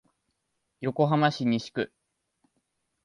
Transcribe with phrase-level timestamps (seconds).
[0.81, 1.93] 横浜市西区